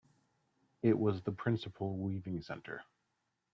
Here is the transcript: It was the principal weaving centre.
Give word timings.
It 0.81 0.97
was 0.97 1.21
the 1.21 1.31
principal 1.31 1.95
weaving 1.95 2.41
centre. 2.41 2.83